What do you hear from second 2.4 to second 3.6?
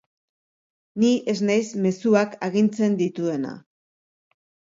agintzen dituena.